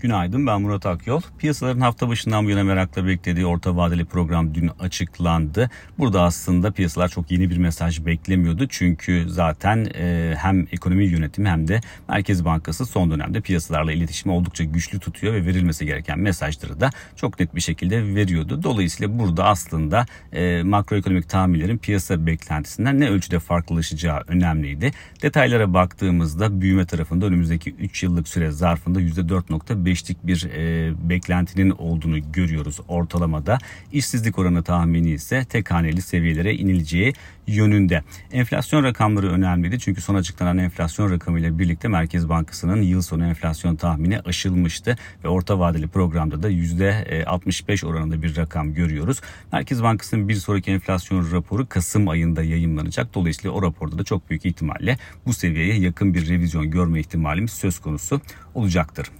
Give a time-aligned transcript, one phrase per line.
[0.00, 1.20] Günaydın ben Murat Akyol.
[1.38, 5.70] Piyasaların hafta başından bu yana merakla beklediği orta vadeli program dün açıklandı.
[5.98, 8.66] Burada aslında piyasalar çok yeni bir mesaj beklemiyordu.
[8.68, 14.64] Çünkü zaten e, hem ekonomi yönetimi hem de Merkez Bankası son dönemde piyasalarla iletişimi oldukça
[14.64, 18.62] güçlü tutuyor ve verilmesi gereken mesajları da çok net bir şekilde veriyordu.
[18.62, 24.90] Dolayısıyla burada aslında e, makroekonomik tahminlerin piyasa beklentisinden ne ölçüde farklılaşacağı önemliydi.
[25.22, 32.32] Detaylara baktığımızda büyüme tarafında önümüzdeki 3 yıllık süre zarfında %4.5 %5'lik bir e, beklentinin olduğunu
[32.32, 33.58] görüyoruz ortalamada.
[33.92, 37.12] İşsizlik oranı tahmini ise tek haneli seviyelere inileceği
[37.46, 38.02] yönünde.
[38.32, 44.20] Enflasyon rakamları önemliydi çünkü son açıklanan enflasyon rakamıyla birlikte Merkez Bankası'nın yıl sonu enflasyon tahmini
[44.20, 49.20] aşılmıştı ve orta vadeli programda da %65 oranında bir rakam görüyoruz.
[49.52, 53.14] Merkez Bankası'nın bir sonraki enflasyon raporu Kasım ayında yayınlanacak.
[53.14, 57.78] Dolayısıyla o raporda da çok büyük ihtimalle bu seviyeye yakın bir revizyon görme ihtimalimiz söz
[57.78, 58.20] konusu
[58.54, 59.19] olacaktır.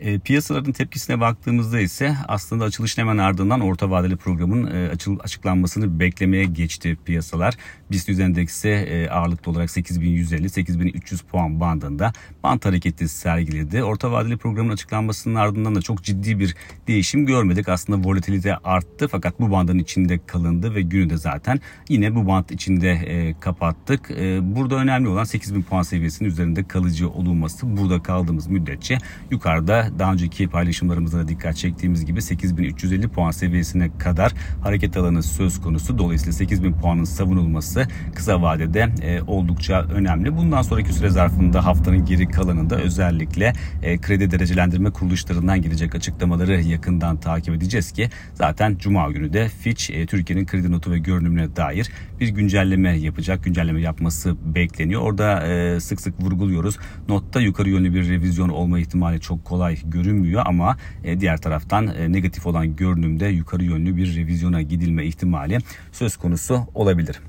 [0.00, 6.00] E, piyasaların tepkisine baktığımızda ise aslında açılışın hemen ardından orta vadeli programın e, açıl, açıklanmasını
[6.00, 7.54] beklemeye geçti piyasalar.
[7.90, 13.82] BIST endeksi e, ağırlıklı olarak 8150-8300 puan bandında band hareketi sergiledi.
[13.84, 16.54] Orta vadeli programın açıklanmasının ardından da çok ciddi bir
[16.86, 17.68] değişim görmedik.
[17.68, 22.48] Aslında volatilite arttı fakat bu bandın içinde kalındı ve günü de zaten yine bu band
[22.50, 24.10] içinde e, kapattık.
[24.10, 27.76] E, burada önemli olan 8000 puan seviyesinin üzerinde kalıcı olunması.
[27.76, 28.98] Burada kaldığımız müddetçe
[29.30, 35.60] yukarıda daha önceki paylaşımlarımızda da dikkat çektiğimiz gibi 8350 puan seviyesine kadar hareket alanı söz
[35.60, 35.98] konusu.
[35.98, 40.36] Dolayısıyla 8000 puanın savunulması kısa vadede e, oldukça önemli.
[40.36, 47.16] Bundan sonraki süre zarfında haftanın geri kalanında özellikle e, kredi derecelendirme kuruluşlarından gelecek açıklamaları yakından
[47.20, 51.90] takip edeceğiz ki zaten Cuma günü de Fitch e, Türkiye'nin kredi notu ve görünümüne dair
[52.20, 53.44] bir güncelleme yapacak.
[53.44, 55.02] Güncelleme yapması bekleniyor.
[55.02, 56.78] Orada e, sık sık vurguluyoruz.
[57.08, 62.12] Notta yukarı yönlü bir revizyon olma ihtimali çok kolay görünmüyor ama e, diğer taraftan e,
[62.12, 65.58] negatif olan görünümde yukarı yönlü bir revizyona gidilme ihtimali
[65.92, 67.20] söz konusu olabilir.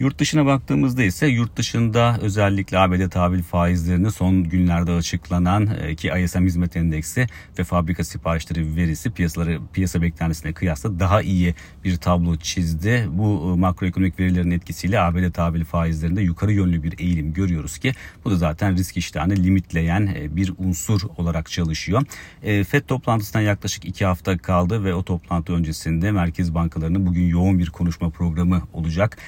[0.00, 6.10] Yurt dışına baktığımızda ise yurt dışında özellikle ABD tahvil faizlerinin son günlerde açıklanan e, ki
[6.24, 7.26] ISM hizmet endeksi
[7.58, 11.54] ve fabrika siparişleri verisi piyasaları piyasa beklentisine kıyasla daha iyi
[11.84, 13.08] bir tablo çizdi.
[13.10, 17.92] Bu e, makroekonomik verilerin etkisiyle ABD tahvil faizlerinde yukarı yönlü bir eğilim görüyoruz ki
[18.24, 22.02] bu da zaten risk iştahını limitleyen e, bir unsur olarak çalışıyor.
[22.42, 27.70] FED toplantısından yaklaşık iki hafta kaldı ve o toplantı öncesinde merkez bankalarının bugün yoğun bir
[27.70, 29.18] konuşma programı olacak.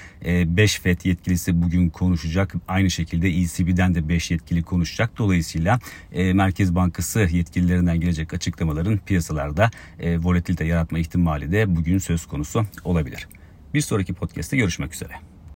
[0.60, 2.54] 5 FED yetkilisi bugün konuşacak.
[2.69, 5.19] Aynı şekilde ECB'den de 5 yetkili konuşacak.
[5.19, 5.78] Dolayısıyla
[6.12, 9.70] e, Merkez Bankası yetkililerinden gelecek açıklamaların piyasalarda
[10.00, 13.28] e, volatilite yaratma ihtimali de bugün söz konusu olabilir.
[13.75, 15.29] Bir sonraki podcast'te görüşmek üzere.